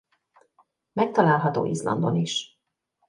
Megtalálható 0.91 1.65
Izlandon 1.65 2.15
is. 2.15 2.59